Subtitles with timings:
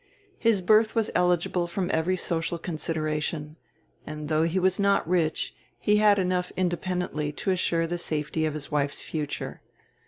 [0.39, 3.55] His birth was eligible from every social consideration;
[4.03, 8.55] and, though he was not rich, he had enough independently to assure the safety of
[8.55, 9.61] his wife's future.